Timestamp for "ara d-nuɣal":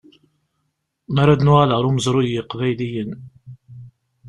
1.21-1.71